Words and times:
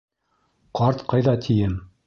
Ҡарт 0.81 1.05
ҡайҙа 1.13 1.37
тием! 1.47 1.81